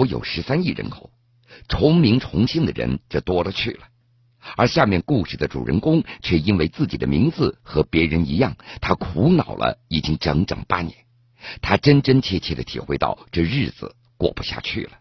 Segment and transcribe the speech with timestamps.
[0.00, 1.10] 国有十三亿人口，
[1.68, 3.80] 重名重姓的人就多了去了。
[4.56, 10.94] 而下面故事的主人公却因为自己的名字和别人一样，他苦恼了已经整整八年。
[11.60, 14.92] 他真真切切的体会到这日子过不下去了。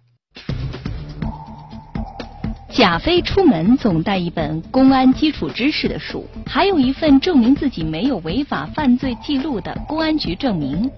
[2.69, 10.91] 贾飞出门总带一本公安基础知识的书，还有一份证明自己没有违法犯罪记录的公安局证明。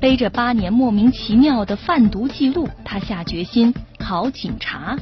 [0.00, 4.96] 背着八年莫名其妙的贩毒记录，他下决心考警察。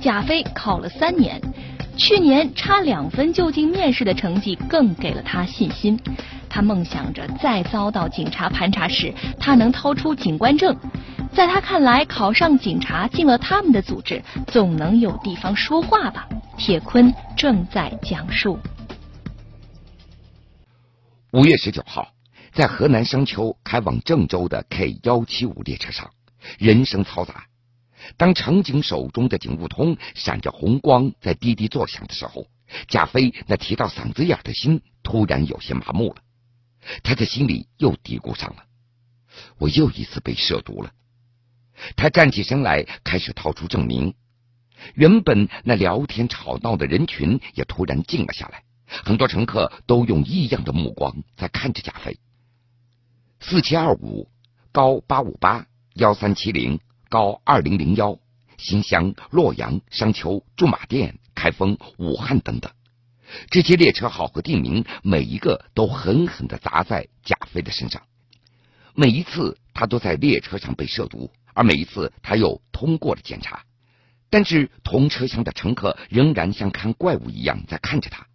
[0.00, 1.40] 贾飞考了三年，
[1.96, 5.98] 去年差两分就进面试的成绩更给了他信心。
[6.48, 10.76] 他梦想着再遭到警察盘查时，他能掏出警官证。
[11.32, 16.28] 在他看来，考上警察进了他们的组织，总能有地方说话吧？
[16.56, 18.58] 铁坤正在讲述。
[21.32, 22.06] 五月十九号，
[22.54, 26.12] 在河南商丘开往郑州的 K 幺七五列车上，
[26.56, 27.46] 人声嘈杂。
[28.16, 32.46] 当乘警手中的警务通闪着红光在滴滴作响的时候，
[32.86, 36.22] 贾飞那提到嗓子眼的心突然有些麻木了。
[37.02, 38.62] 他的心里又嘀咕上了
[39.58, 40.92] ：“我又一次被涉毒了。”
[41.96, 44.14] 他站起身来，开始掏出证明。
[44.94, 52.16] 原本那聊天吵闹的人群也突然静了下来，很多乘客都用异样的目光在看着贾飞。
[53.46, 54.30] 四七二五、
[54.72, 58.18] 高八五八、幺三七零、高二零零幺、
[58.56, 62.72] 新乡、洛阳、商丘、驻马店、开封、武汉等等，
[63.50, 68.00] 这些列车号和地名，每一个都狠狠的砸在贾飞的身上。
[68.94, 71.30] 每一次，他都在列车上被涉毒。
[71.52, 73.64] 而每一次他又通过了检查，
[74.30, 78.26] 但是同车厢的乘客仍然像看怪物一样在看着他，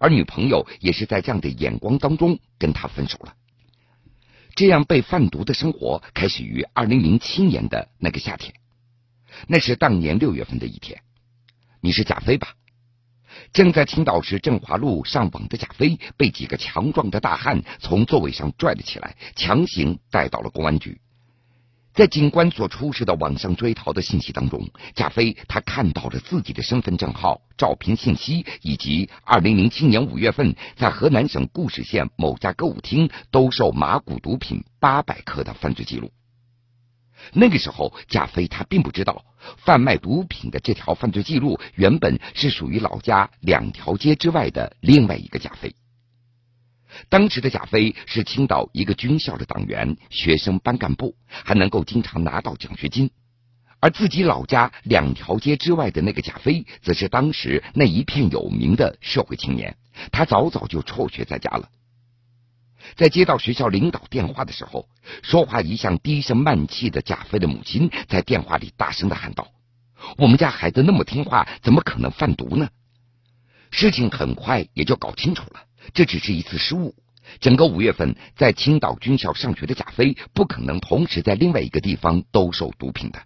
[0.00, 3.34] 而女朋友也是在这样的眼光当中跟他分手了。
[4.54, 8.54] 这样被贩毒的生活开始于二零零七年的那个夏天，
[9.46, 11.00] 那是当年六月份的一天。
[11.80, 12.54] 你是贾飞吧？
[13.52, 21.00] 正在青岛市振华路上网的贾飞被几个强壮的大汉从座位上拽了起来，强行带到了公安局。
[21.92, 36.12] 在警官所出示的网上追逃的信息当中，贾飞他看到了自己的身份证号、照片信息，以及二零零七年五月份在河南省固始县某家歌舞厅兜售麻古毒品八百克的犯罪记录。
[37.32, 39.24] 那个时候，贾飞他并不知道，
[39.58, 45.74] 贩卖毒品的这条犯罪记录原本是属于老家两条街之外的另外一个贾飞。
[47.08, 53.10] 当时的贾飞是青岛一个军校的党员、学生班干部，还能够经常拿到奖学金。
[53.80, 59.76] 而自己老家两条街之外的那个贾飞，则是当时那一片有名的社会青年。
[60.12, 61.68] 他早早就辍学在家了。
[62.96, 64.88] 在接到学校领导电话的时候，
[65.22, 69.48] 说话一向低声慢气的贾飞的母亲在电话里大声的喊道
[70.18, 72.68] ：“我们家孩子那么听话，怎么可能贩毒呢？”
[73.70, 75.62] 事情很快也就搞清楚了。
[75.92, 76.94] 这只是一次失误。
[77.38, 83.22] 整个五月份，在青岛军校上学的贾飞，不可能同时在另外一个地方兜售毒品的。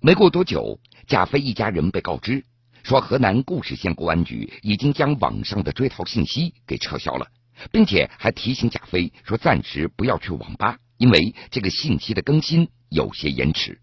[0.00, 2.44] 没过多久，贾飞一家人被告知，
[2.82, 7.28] 说河南固始县公安局已经将网上的追逃信息给撤销了，
[7.70, 13.78] 并且还提醒贾飞说，暂时不要去网吧，因为这个信息的更新有些延迟。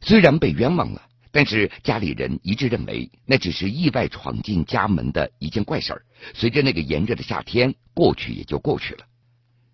[0.00, 1.02] 虽然被冤枉了。
[1.36, 6.02] 但是家里人一致认为，那只是意外闯进家门的一件怪事儿。
[6.32, 9.04] 随着那个炎热的夏天过去，也就过去了。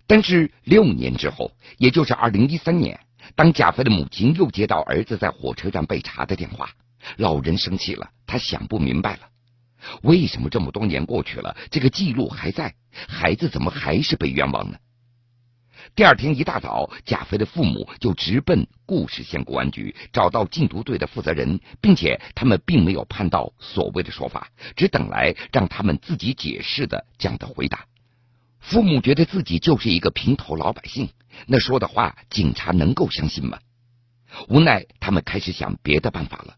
[0.08, 2.98] 但是六年之后，也就是二零一三年，
[3.36, 6.68] 当贾飞的母亲又接到儿子在火车站被查的电话，
[7.18, 9.20] 老人生气了，他想不明白了，
[10.02, 12.74] 为什么这么多年过去了，这个记录还在，
[13.06, 14.76] 孩子怎么还是被冤枉呢？
[15.94, 27.84] 第二天一大早，贾飞的父母就直奔固始县公安局，找到禁毒队的负责人，并且他们并没有盼到所谓的说法，只等来让他们自己解释的这样的回答。
[28.58, 31.10] 父母觉得自己就是一个平头老百姓，
[31.46, 33.58] 那说的话警察能够相信吗？
[34.48, 36.56] 无奈，他们开始想别的办法了，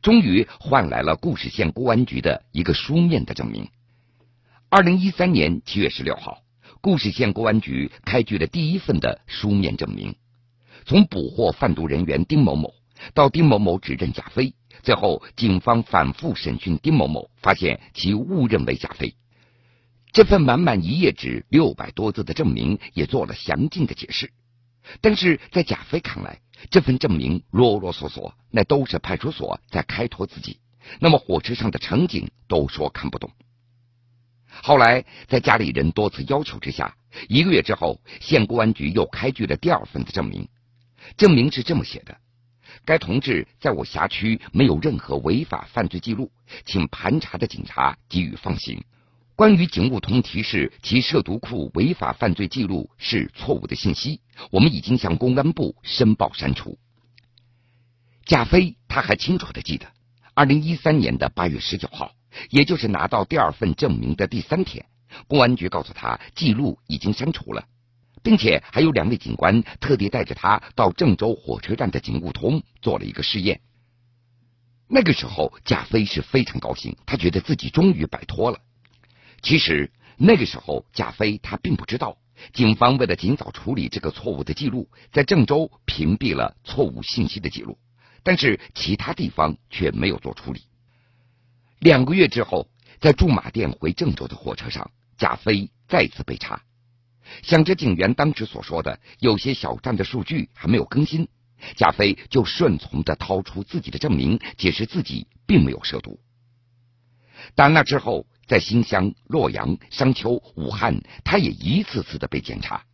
[0.00, 3.68] 终于换来了固始县公安局的一个书面的证明。
[4.68, 6.38] 二零一三年七月十六号。
[6.80, 10.14] 固始县公安局开具了第一份的书面证明，
[10.86, 12.74] 从捕获贩毒人员丁某某
[13.12, 19.14] 到丁某某指认贾飞，最后警方反复审讯丁某某，发现其误认为贾飞。
[20.12, 24.32] 这份满满一页纸、六百多字的证明也做了详尽的解释，
[25.02, 26.40] 但是在贾飞看来，
[26.70, 30.58] 这份证明啰啰嗦嗦，那都是派出所在开脱自己。
[30.98, 33.30] 那么火车上的乘警都说看不懂。
[34.62, 36.96] 后来，在家里人多次要求之下，
[37.28, 40.48] 一个月之后，县公安局又开具了第二份的证明。
[41.16, 42.16] 证明是这么写的：
[42.84, 46.30] 该同志在我辖区没有任何违法犯罪记录，
[46.64, 48.84] 请盘查的警察给予放行。
[49.34, 54.20] 关于警务通提示其涉毒库违法犯罪记录是错误的信息，
[54.50, 56.78] 我们已经向公安部申报删除。
[58.26, 59.86] 贾飞他还清楚的记得，
[60.34, 62.12] 二零一三年的八月十九号，
[62.50, 64.86] 也就是拿到第二份证明的第三天，
[65.26, 67.64] 公安局告诉他记录已经删除了。
[68.22, 73.60] 并且还有两位警官特地带着他到郑州火车站的警务通做了一个试验。
[74.88, 78.58] 那个时候，贾飞是非常高兴，他觉得自己终于摆脱了。
[79.40, 82.18] 其实那个时候，贾飞他并不知道，
[82.52, 87.78] 警方为了尽早处理这个错误的记录，在郑州屏蔽了错误信息的记录，
[88.22, 90.62] 但是其他地方却没有做处理。
[91.80, 92.68] 两个月之后，
[93.00, 96.62] 在驻马店回郑州的火车上，贾飞再次被查。
[97.42, 101.26] 想着警员当时所说的，有些小站的数据还没有更新，
[101.76, 106.20] 贾飞就顺从的掏出自己的证明，解释自己并没有涉毒。
[107.54, 112.84] 但那之后，在新乡、洛阳、商丘、武汉，他也一次次的被检查。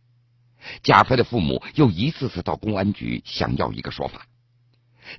[0.81, 4.27] 贾飞的父母又一次次到公安局想要一个说法，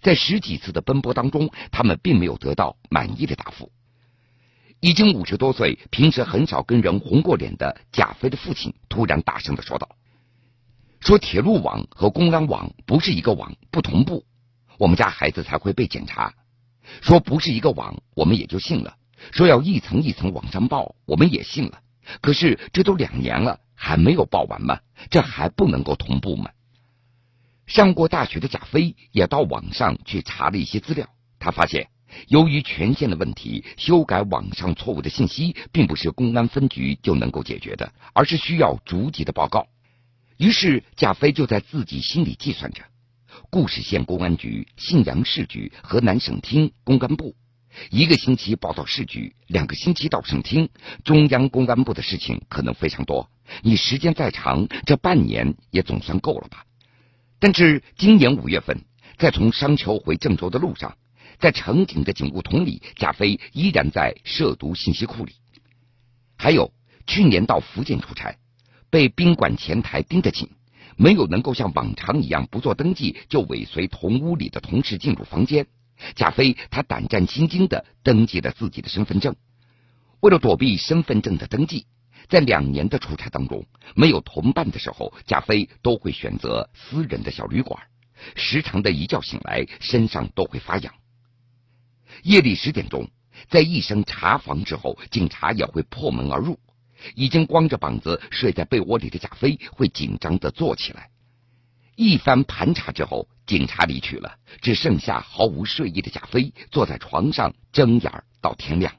[0.01, 3.71] 在十几次的奔波当中，他们并没有得到满意的答复。
[4.81, 9.89] 已经五十多岁，平时很少跟人红过脸的贾飞的父亲突然大声的说道
[11.01, 14.25] ：“说铁路网和公安网不是一个网，不同步，
[14.79, 16.33] 我们家孩子才会被检查。
[17.01, 18.95] 说不是一个网，我们也就信了。
[19.33, 21.81] 说要一层一层往上报，我们也信了。
[22.21, 24.79] 可是这都两年了，还没有报完吗？
[25.11, 26.51] 这还不能够同步吗？”
[27.69, 31.89] 上过大学的贾飞也到网上去查了一些资料，他发现。
[32.29, 39.67] 由于权限的问题，修改网上错误的信息，并不是公安分局就能够解决的，而是需要逐级的报告。
[40.39, 42.83] 于是贾飞就在自己心里计算着：
[43.51, 47.37] 固始县公安局、信阳市局、河南省厅、公安部，
[47.91, 50.71] 一个星期报到市局，两个星期到省厅，
[51.05, 53.29] 中央公安部的事情可能非常多。
[53.61, 56.65] 你时间再长，这半年也总算够了吧？
[57.39, 58.81] 但是今年五月份，
[59.17, 60.97] 在从商丘回郑州的路上。
[61.41, 65.35] 在乘警的警务桶里，贾飞依然在涉毒信息库里。
[66.37, 66.73] 还有
[67.07, 68.37] 去年到福建出差，
[68.91, 70.51] 被宾馆前台盯得紧，
[70.97, 75.69] 没有能够像往常一样不做登记就尾随同屋里的同事进入房间。
[76.17, 79.37] 贾飞他胆战心惊的登记了自己的身份证。
[80.19, 81.87] 为了躲避身份证的登记，
[82.29, 83.65] 在两年的出差当中，
[83.95, 87.83] 没有同伴的时候，贾飞都会选择私人的小旅馆，
[88.37, 90.93] 时常的一觉醒来，身上都会发痒。
[92.23, 93.09] 夜里十点钟，
[93.49, 96.59] 在一声查房之后，警察也会破门而入。
[97.15, 101.11] 已经光着膀子睡在被窝里的贾飞会紧张的坐起来。
[101.95, 108.93] 一番盘查之后，警察离去了，只剩下毫无睡意的贾飞坐在床上睁眼到天亮。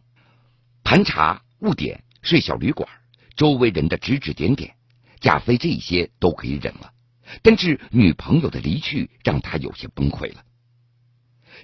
[0.83, 2.89] 盘查、误点、睡小旅馆，
[3.39, 4.75] 周围人的指指点点，
[5.21, 6.91] 贾飞这些都可以忍了，
[7.41, 10.43] 但是女朋友的离去让他有些崩溃了。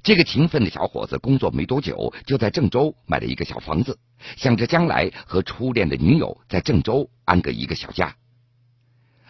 [0.02, 4.00] 这个勤奋的小伙子工作没多久，就在郑州买了一个小房子，
[4.38, 8.16] 想着将来和初恋的女友在郑州安个一个小家。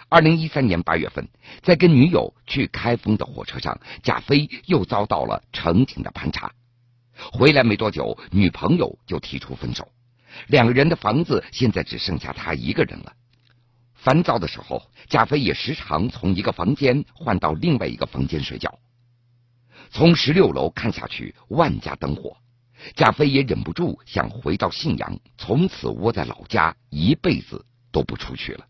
[0.07, 1.27] 二零一三年八月份，
[1.63, 6.53] 在跟女友去开封的火车上，贾飞又遭到了乘警的盘查。
[7.33, 9.91] 回来没多久，女朋友就提出分手，
[10.47, 13.13] 两个人的房子现在只剩下他一个人了。
[13.93, 18.77] 烦躁的时候，贾飞也时常从一个房间换到另外一个房间睡觉。
[19.89, 22.37] 从十六楼看下去，万家灯火，
[22.95, 28.65] 贾飞也忍不住想回到信阳，从此窝在老家，一辈子都不出去了。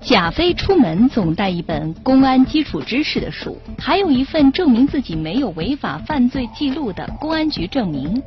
[0.00, 8.22] 贾飞出门总带一本公安基础知识的书，还有一份证明自己没有违法犯罪记录的公安局证明。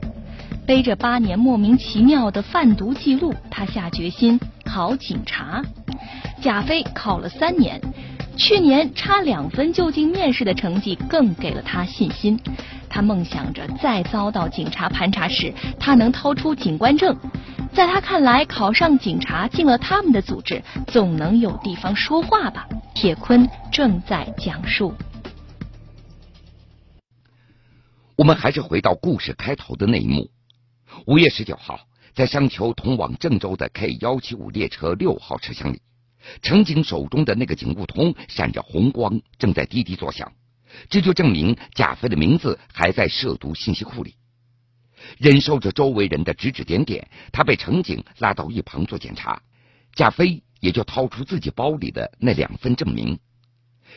[0.66, 5.64] 背着八年莫名其妙的贩毒记录，他下决心考警察。
[6.42, 7.82] 贾飞考了三年。
[8.38, 12.40] 去年差两分就进面试的成绩更给了他信心。
[12.88, 17.14] 他梦想着再遭到警察盘查时，他能掏出警官证。
[17.74, 22.66] 在他看来，考上警察进了他们的组织，总能有地方说话吧？
[22.96, 24.94] 铁坤正在讲述。
[28.16, 30.30] 我们还是回到故事开头的那一幕。
[31.06, 35.82] 五月十九号，在商丘通往郑州的 K 幺七五列车六号车厢里。
[36.42, 40.32] 乘警手中的那个警务通闪着红光，正在滴滴作响，
[40.90, 44.16] 这就证明贾飞的名字还在涉毒信息库里。
[45.18, 49.42] 忍受着周围人的指指点点，他被乘警拉到一旁做检查。
[49.96, 53.18] 贾飞也就掏出自己包里的那两份证明。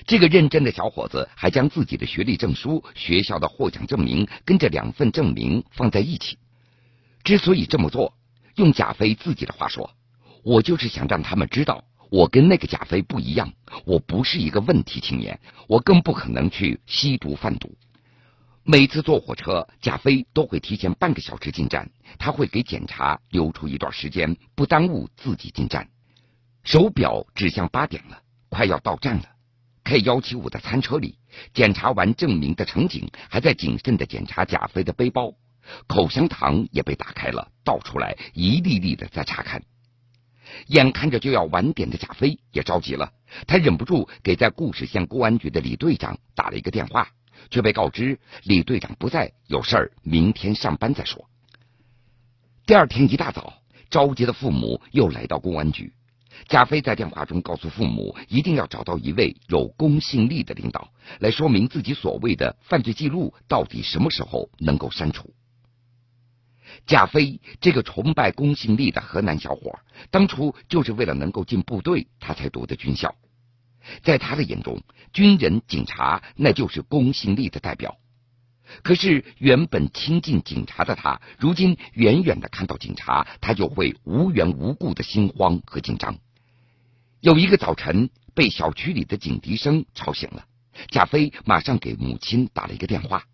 [0.07, 6.39] 这个认真的小伙子还将自己的学历证书、学校的获奖证明跟这两份证明放在一起。
[7.25, 8.15] 之所以这么做，
[8.57, 9.91] 用贾飞自己的话说，
[10.43, 13.53] 我就是想让他们知道，我跟那个贾飞不一样，
[13.85, 15.39] 我不是一个问题青年，
[15.69, 17.77] 我更不可能去吸毒贩毒。
[18.65, 25.89] 每次坐火车，贾飞都会提前半个小时进站，他会给检查留出一段时间，不耽误自己进站。
[26.63, 29.25] 手表指向八点了，快要到站了。
[29.83, 31.19] K 幺七五的餐车里，
[31.53, 35.35] 检查完证明的乘警还在谨慎的检查贾飞的背包，
[35.87, 39.63] 口香糖也被打开了，倒出来一粒粒的在查看。
[40.67, 43.13] 眼看着就要晚点的贾飞也着急了，
[43.47, 47.09] 他忍不住给在固始县公安局的李队长打了一个电话。
[47.51, 51.29] 却被告知李队长不在，有事儿明天上班再说。
[52.67, 53.55] 第二天一大早，
[53.91, 55.93] 着急的父母又来到公安局。
[56.47, 65.35] 贾飞在电话中告诉父母，一定要找到一位有公信力的领导，来说明自己所谓的犯罪记录到底什么时候能够删除。
[66.87, 69.79] 贾飞这个崇拜公信力的河南小伙，
[70.11, 73.15] 当初就是为了能够进部队，他才读的军校。
[74.03, 77.97] 在他的眼中，军人、警察那就是公信力的代表。
[78.83, 86.17] 可是原本亲近警察的他，如今远远的看到警察，他就会无缘无故的心慌和紧张。
[87.21, 90.47] 有一个早晨，被小区里的警笛声吵醒了，
[90.91, 93.25] 贾飞马上给母亲打了一个电话：“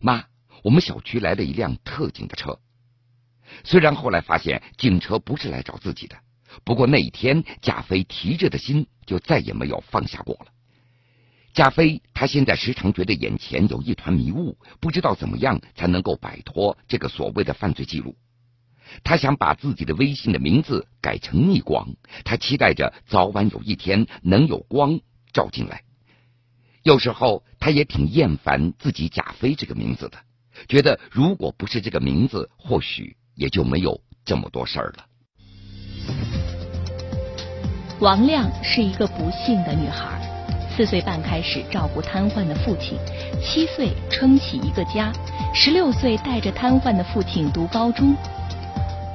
[0.00, 0.24] 妈，
[0.62, 2.58] 我们小区来了一辆特警的车。”
[3.62, 6.16] 虽然后来发现警车不是来找自己的。
[6.64, 10.46] 不过那一天，贾飞提着的心就再也没有放下过了。
[11.52, 18.16] 贾飞他现在时常觉得眼前有一团迷雾，不知道怎么样才能够摆脱这个所谓的犯罪记录。
[19.02, 21.94] 他想把自己的微信的名字改成逆光，
[22.24, 25.00] 他期待着早晚有一天能有光
[25.32, 25.82] 照进来。
[26.82, 30.18] 有时候他也挺厌烦自己贾飞这个名字的，
[30.68, 35.04] 觉得如果不是这个名字，或许也就没有这么多事儿了。
[38.00, 40.20] 王亮是一个不幸的女孩，
[40.76, 42.98] 四岁半开始照顾瘫痪的父亲，
[43.42, 45.12] 七岁撑起一个家，
[45.54, 48.14] 十六岁带着瘫痪的父亲读高中。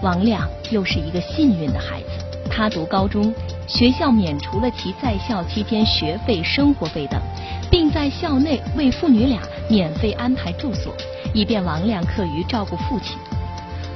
[0.01, 3.33] 王亮又是一个幸运的孩子，他读高中，
[3.67, 7.21] 学校免除了其在校期间学费、生活费等，
[7.69, 10.95] 并在校内为父女俩免费安排住所，
[11.33, 13.17] 以便王亮课余照顾父亲。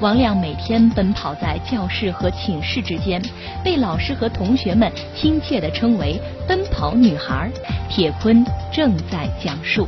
[0.04, 3.24] 王亮每天奔跑在教室和寝室之间，
[3.64, 7.50] 被老师和同学们亲切地称为“奔跑女孩”。
[7.90, 9.88] 铁坤正在讲述。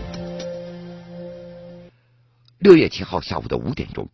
[2.59, 4.07] 六月七号下午的五点钟，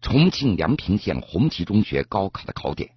[0.00, 2.88] 重庆梁平县红旗中学高考的考点，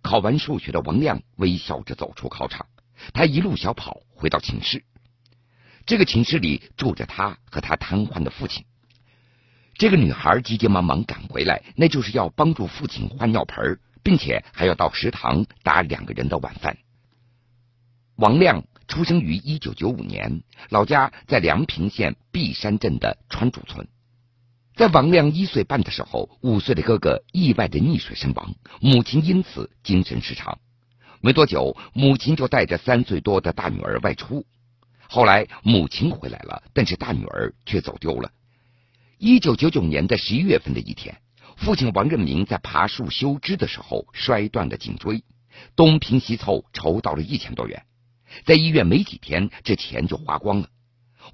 [0.00, 2.66] 考完数学的王亮微笑着走出考场，
[3.12, 4.84] 他一路小跑回到寝室。
[5.84, 8.64] 这个寝室里住着他和他瘫痪的父亲。
[9.78, 16.76] 这个女孩急急忙忙赶回来，那就是要帮助父亲换尿盆，并且还要到食堂打两个人的晚饭。
[18.16, 23.86] 王亮出生于一九九五年，老家在梁平县碧山镇的川主村。
[24.74, 30.58] 在王亮一岁半的时候，五岁的哥哥意外的溺水身亡，母亲因此精神失常。
[31.20, 34.44] 没多久，母亲就带着三岁多的大女儿外出。
[35.06, 38.28] 后来母亲回来了，但是大女儿却走丢了。
[39.20, 41.20] 一九九九年的十一月份的一天，
[41.56, 45.24] 父亲王任明在爬树修枝的时候摔断了颈椎，
[45.74, 47.84] 东拼西凑筹到了一千多元，
[48.44, 50.68] 在医院没几天，这钱就花光了。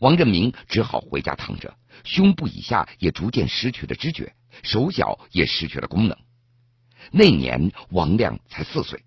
[0.01, 6.17] 王任明只好回家躺着，胸部以下也逐渐失去了知觉，手脚也失去了功能。
[7.11, 9.05] 那年王亮才四岁。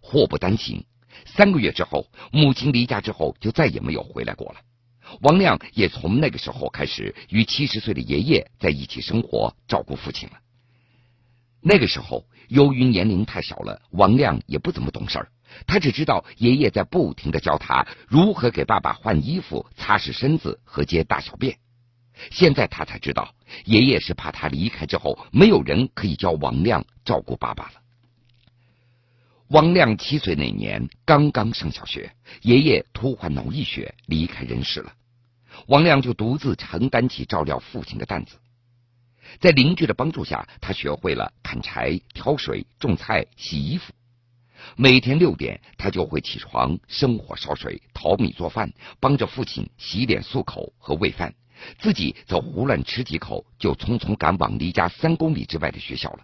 [0.00, 0.84] 祸不单行，
[1.26, 4.60] 三个月之后，母亲离家之后就再也没有回来过了。
[5.20, 10.38] 王亮也从那个时候开始与七十岁的爷爷在一起生活，照顾父亲了。
[11.60, 15.30] 那个时候，由于年龄太小了，王亮也不怎么懂事儿。
[15.66, 21.58] 他只知道爷爷在不停的教他如何给爸爸换衣服、擦拭身子和接大小便。
[22.30, 27.72] 现在他才知道，爷爷是怕他离开之后，没有人可以教王亮照顾爸爸了。
[29.48, 34.92] 王亮七岁那年刚刚上小学，爷爷突患脑溢血，离开人世了。
[35.66, 38.36] 王亮就独自承担起照料父亲的担子，
[39.38, 43.92] 在邻居的帮助下，他学会了砍柴、挑水、种菜、洗衣服。
[44.76, 51.34] 每天六点，他就会起床生火烧水、淘米做饭，帮着父亲洗脸漱口和喂饭，
[51.78, 56.20] 自己则胡乱吃几口，就匆匆赶往离家三公里之外的学校了。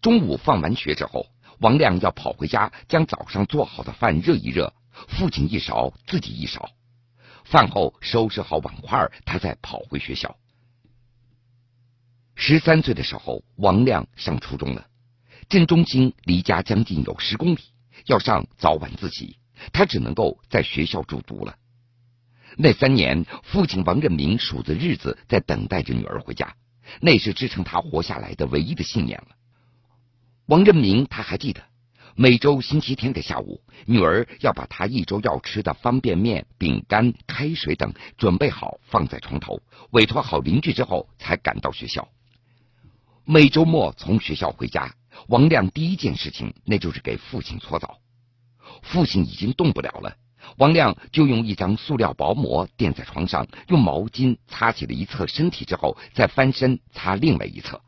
[0.00, 1.26] 中午放完学之后，
[1.60, 4.72] 王亮要跑回家将早上做好的饭热一热，
[5.08, 6.70] 父亲一勺，自己一勺。
[7.50, 10.36] 饭后收拾好碗筷，他再跑回学校。
[12.34, 14.86] 十三岁的时候，王亮上初中了。
[15.48, 17.60] 镇中心离家将近有十公里，
[18.04, 19.38] 要上早晚自习，
[19.72, 21.56] 他只能够在学校住读了。
[22.58, 26.54] 那三年，父亲王任明数着日子，在等待着女儿回家，
[27.00, 29.28] 那是支撑他活下来的唯一的信念了。
[30.44, 31.62] 王任明他还记得，
[32.20, 42.08] 每周星期天的下午，女儿要把她一周要吃的方便面、饼干、开水等准备好，放在床头，委托好邻居之后，才赶到学校。
[43.24, 44.92] 每周末从学校回家。
[45.28, 48.00] 王亮第一件事情，那就是给父亲搓澡。
[48.82, 50.16] 父亲已经动不了了，
[50.56, 57.80] 王亮就用一张塑料薄膜垫在床上，用毛巾擦起了一侧身体之后，再翻身擦另外一侧，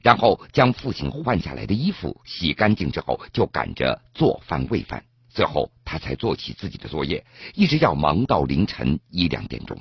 [0.00, 9.78] 然后将父亲换下来的衣服洗干净之后，就赶着做饭喂饭，最后他才做起自己的作业，一直要忙到凌晨一两点钟。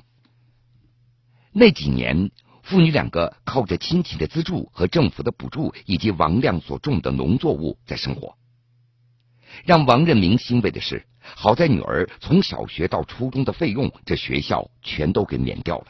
[1.53, 2.31] 那几年。
[2.63, 8.37] 父女两个靠着亲戚的资助和政府的补助，以及王亮所种的农作物在生活。
[9.65, 15.87] 让王任明欣慰的是，好在女儿从小学到初中的费用，这学校全都给免掉了。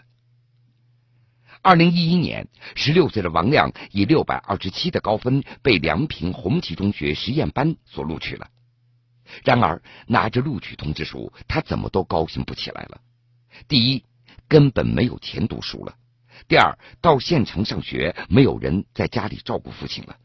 [1.64, 8.48] 二零一一年，十六岁的王亮以六百二十七的高分被梁平红旗中学实验班所录取了。
[9.44, 13.00] 然而，拿着录取通知书，他怎么都高兴不起来了。
[13.68, 14.04] 第一，
[14.48, 15.94] 根本没有钱读书了。
[16.48, 20.18] 第二，到县城上学，没有人在家里照顾父亲了。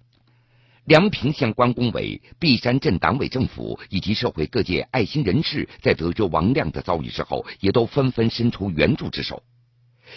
[0.86, 9.42] 梁平县关工委、璧山镇党委政府以及社会各界爱心人士，在得知王亮的遭遇之后，也都纷纷伸出援助之手。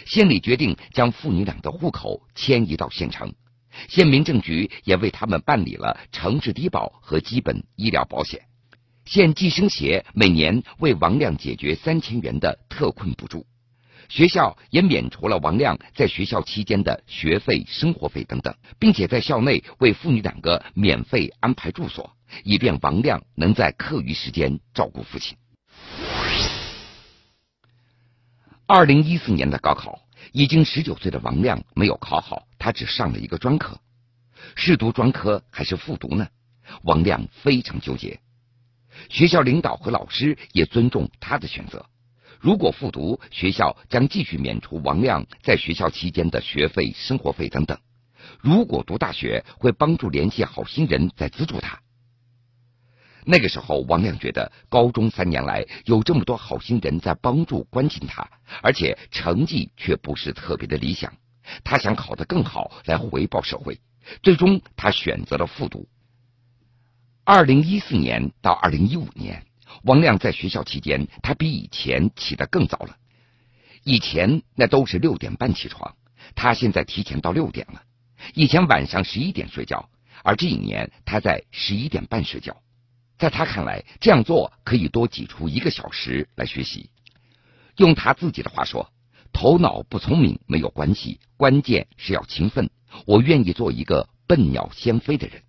[0.05, 3.33] 县里决定将父女俩的户口迁移到县城，
[3.87, 8.41] 县民政局也为他们办理了城市低保和基本医疗保险。
[9.05, 13.45] 县计生协每年为王亮解决三千元的特困补助。
[14.07, 25.37] 学校也免除了王亮在学校期间的学费、生活费等等，并且在校内为父女两个免费安排住所，以便王亮能在课余时间照顾父亲。
[28.71, 29.99] 二零一四年的高考，
[30.31, 33.81] 已经十九岁的王亮没有考好，他只上了一个专科，
[34.55, 36.27] 是读专科还是复读呢？
[36.83, 38.19] 王亮非常纠结。
[39.09, 41.83] 学校领导和老师也尊重他的选择。
[42.39, 47.75] 如果复读，学校将继续免除王亮在学校期间的学费、生活费等等；
[48.39, 51.79] 如果读大学，会帮助联系好心人再资助他。
[53.25, 58.29] 那个时候，王亮觉得高中三年来有这么多好心人在帮助、关心他，
[58.61, 61.13] 而且成绩却不是特别的理想，
[61.63, 63.79] 他想考得更好来回报社会。
[64.23, 65.87] 最终，他选择了复读。
[67.23, 69.45] 二零一四年到二零一五年。
[69.83, 72.97] 王亮在学校期间，他比以前起得更早了。
[73.83, 75.95] 以前那都是六点半起床，
[76.33, 77.83] 他现在提前到六点了。
[78.33, 79.87] 以前晚上十一点睡觉，
[80.23, 82.57] 而这一年他在十一点半睡觉。
[83.19, 86.89] 在他看来，这样做可以多挤出一个小时来学习。
[87.77, 88.91] 用他自己的话说
[89.31, 92.71] ：“头脑不聪明没有关系，关键是要勤奋。
[93.05, 95.43] 我愿意做一个笨鸟先飞的人。”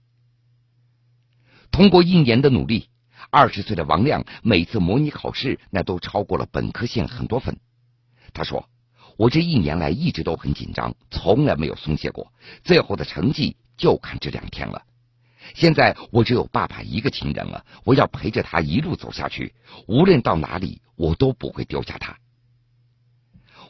[1.72, 2.88] 通过一年的努力。
[3.32, 7.60] 二十岁的王亮每次模拟考试，那都超过了本科线很多分。
[8.32, 8.68] 他说
[9.16, 12.32] ：“我这一年来一直都很紧张，从来没有松懈过。
[12.64, 14.82] 最后的成绩就看这两天了。
[15.54, 19.54] 现在我只有爸爸一个亲人了，我要陪着他一路走下去，
[19.86, 22.16] 无论到哪里，我都不会丢下他。”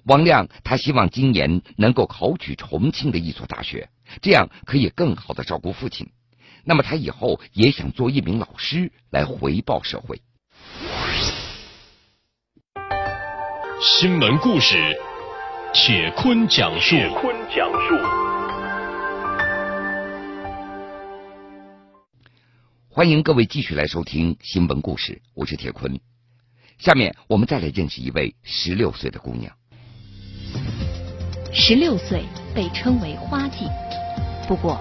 [0.05, 3.91] 王亮他希望今年能够考取重庆的一所大学，
[4.23, 6.11] 这样可以更好的照顾父亲。
[6.65, 10.23] 那么他以后也想做一名老师来回报社会。
[13.81, 14.97] 新闻故事，
[15.73, 16.97] 铁坤讲述。
[16.97, 18.40] 铁坤讲述。
[22.93, 26.01] 欢迎各位继续来收听新闻故事，我是铁坤。
[26.77, 29.53] 下面我们再来认识一位十六岁的姑娘。
[31.53, 33.69] 十六岁被称为花季，
[34.49, 34.77] 不过。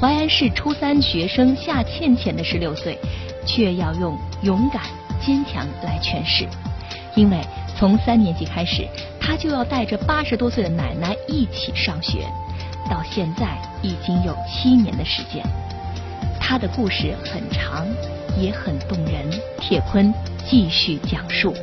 [0.00, 2.98] 淮安市初三学生夏倩倩的十六岁，
[3.46, 4.82] 却要用勇敢、
[5.24, 6.44] 坚强来诠释，
[7.14, 7.40] 因为
[7.78, 8.88] 从三年级开始，
[9.20, 12.26] 她就要带着八十多岁的奶奶一起上学，
[12.90, 15.46] 到现在已经有七年的时间。
[16.44, 17.86] 他的故事很长，
[18.36, 19.30] 也很动人。
[19.60, 20.12] 铁坤
[20.44, 21.54] 继续讲述。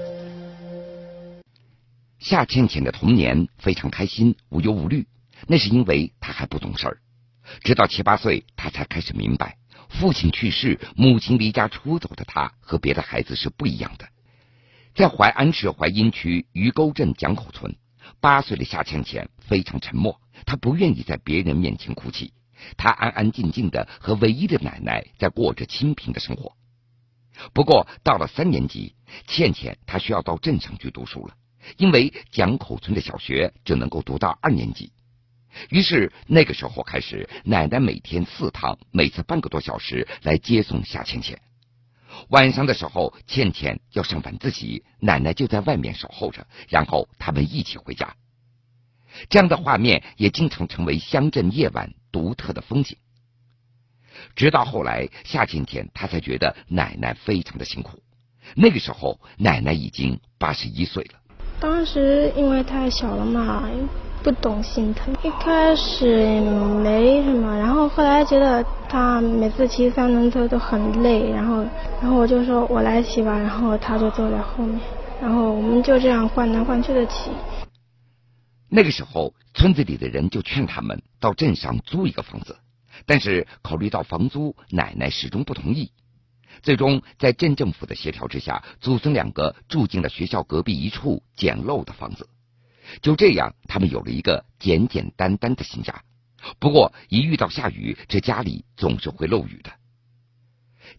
[2.18, 5.06] 夏倩倩的童年非常开心，无忧无虑，
[5.48, 7.02] 那是因为她还不懂事儿。
[7.62, 9.58] 直到七八岁，他才开始明白，
[9.90, 14.08] 父亲去世、母亲离家出走的他和别的孩子是不一样的。
[14.96, 17.76] 在淮安市淮阴区鱼沟镇蒋口村，
[18.22, 22.32] 八岁的夏倩倩非常沉默，她不愿意在别人面前哭泣，
[22.78, 26.54] 她安安静静的和唯一的奶奶在过着清贫的生活。
[27.54, 28.96] 不过到了三年级，
[29.28, 31.36] 倩倩她需要到镇上去读书了，
[31.78, 34.92] 因为蒋口村的小学只能够读到二年级。
[35.70, 41.42] 于是那个时候开始，奶奶每天四趟，每次半个多小时来接送夏倩倩。
[42.30, 48.16] 晚上的时候，倩倩要上晚自习，奶奶就在外面守候着，然后他们一起回家。
[49.30, 52.98] 这样的画面也经常成为乡镇夜晚独特的风景。
[54.36, 58.00] 直到后来，夏倩倩她才觉得奶奶非常的辛苦。
[58.56, 61.20] 那个时候，奶奶已经八十一岁了。
[61.60, 63.70] 当时因为太小了嘛。
[64.22, 66.42] 不懂心疼，一开始
[66.84, 71.66] 没什么，然后后来觉得他每次骑三轮车都很累，然后，
[72.02, 74.78] 然后我就说我来骑吧，然后他就坐在后面，
[75.22, 77.32] 然后我们就这样换来换去的骑。
[78.70, 82.58] 那个时候，村子里的人就劝他们到镇上租一个房子，
[83.06, 85.92] 但是考虑到房租，奶奶始终不同意。
[86.62, 92.30] 最终，在镇政府的协调之下，祖孙两个住进了学校隔壁一处简陋的房子。
[93.02, 96.04] 就这样，他们有了一个简简单单的新家。
[96.60, 99.72] 不过，一遇到下雨，这家里总是会漏雨的。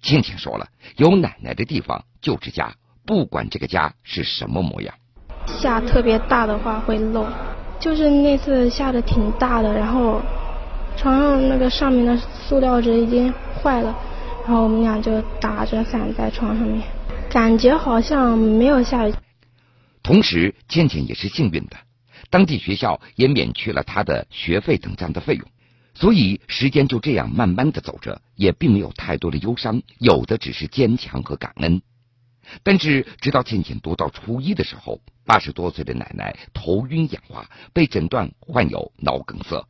[0.02, 4.94] 倩倩说了，有奶奶的地方就是家，不管这个家是什么模样。
[5.46, 7.26] 下特别大的话会漏，
[7.80, 10.20] 就是那次下的挺大的，然后
[10.98, 13.98] 床上那个上面的塑料纸已经坏了，
[14.44, 16.82] 然后我们俩就打着伞在床上面，
[17.30, 19.14] 感觉好像没有下雨。
[20.02, 21.76] 同时，倩倩也是幸运的，
[22.28, 25.46] 当地学校也免去了她的学费等这样的费用，
[25.94, 31.80] 所以时间就这样慢慢的走着，也并没有太多的忧伤，有的只是坚强和感恩。
[32.62, 39.64] 但是，直到倩倩读到初一的时候，八十多岁的奶奶头晕眼花，被诊断患有脑梗塞，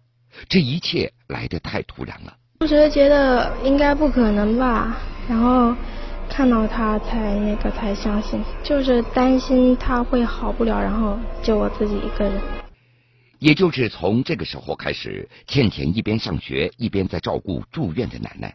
[0.48, 2.36] 这一切来得太突然了。
[2.58, 5.74] 当时觉得应该不可能吧，然后。
[6.32, 12.40] 看到他才那个才相信，就是担心他会好不了，然后就我自己一个人。
[13.40, 18.54] 也就是从这个时候开始，倩倩一边上学一边在照顾住院的奶奶。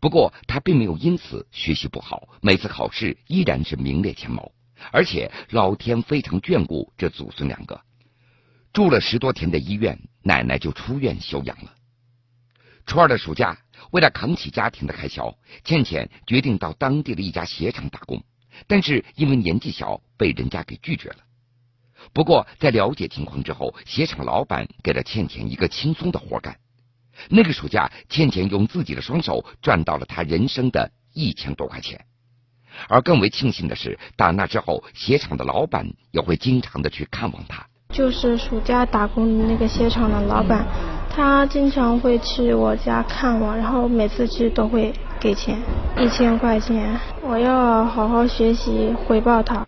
[0.00, 4.52] 不过他并没有因此学习不好，每次考试依然是名列前茅。
[4.92, 7.80] 而且老天非常眷顾这祖孙两个，
[8.72, 11.74] 住了十多天的医院，奶奶就出院休养了。
[12.86, 13.58] 初二的暑假。
[13.92, 18.24] 为了扛起家庭的开销，倩倩决定到当地的一家鞋厂打工，
[18.66, 21.18] 但是因为年纪小，被人家给拒绝了。
[22.12, 26.58] 不过在了解情况之后，鞋厂老板给了倩倩一个轻松的活干。
[27.28, 32.04] 那个暑假，倩倩用自己的双手赚到了她人生的一千多块钱。
[32.88, 37.66] 而更为庆幸的是，打那之后，鞋厂的老板也会经常的去看望她。
[37.90, 40.66] 就是暑假打工的那个鞋厂的老板。
[41.08, 45.58] 他经常会去我家看我，然后每次去都会给钱，
[45.98, 47.00] 一千块钱。
[47.22, 49.66] 我要好好学习回报他。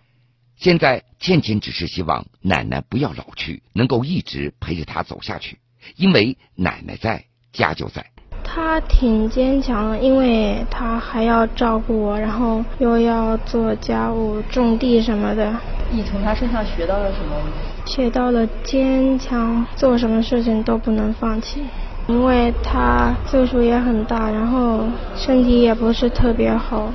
[0.57, 5.57] 现在倩倩只是希望奶奶不要老去，能够一直陪着她走下去，
[5.95, 8.05] 因为奶奶在家就在。
[8.43, 15.53] 他挺坚强的，因为他还要照顾我，然后又要做家务、种地什么的。
[15.91, 17.35] 你从他身上学到了什么？
[17.85, 21.61] 学到了坚强，做什么事情都不能放弃。
[22.07, 24.81] 因为他岁数也很大，然后
[25.15, 26.91] 身体也不是特别好，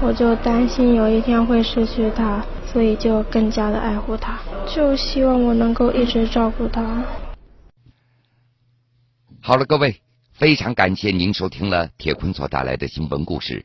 [0.00, 6.82] 我就担心有一天会失去他，所以就更加的爱护他，就希望我能够一直照顾他。
[9.46, 10.00] 好了，各位，
[10.32, 13.62] 非常感谢您收听了铁坤所带来的新闻故事。